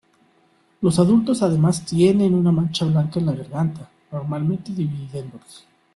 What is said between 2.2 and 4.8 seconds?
una mancha blanca en la garganta, normalmente